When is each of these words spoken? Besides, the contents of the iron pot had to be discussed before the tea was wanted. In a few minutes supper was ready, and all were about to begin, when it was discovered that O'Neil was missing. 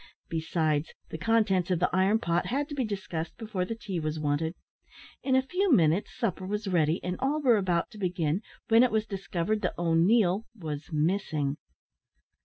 Besides, 0.29 0.95
the 1.11 1.19
contents 1.19 1.69
of 1.69 1.77
the 1.77 1.87
iron 1.95 2.17
pot 2.17 2.47
had 2.47 2.67
to 2.69 2.73
be 2.73 2.83
discussed 2.83 3.37
before 3.37 3.65
the 3.65 3.75
tea 3.75 3.99
was 3.99 4.19
wanted. 4.19 4.55
In 5.21 5.35
a 5.35 5.43
few 5.43 5.71
minutes 5.71 6.11
supper 6.17 6.43
was 6.43 6.67
ready, 6.67 6.99
and 7.03 7.17
all 7.19 7.39
were 7.39 7.55
about 7.57 7.91
to 7.91 7.99
begin, 7.99 8.41
when 8.67 8.81
it 8.81 8.89
was 8.89 9.05
discovered 9.05 9.61
that 9.61 9.77
O'Neil 9.77 10.47
was 10.57 10.91
missing. 10.91 11.57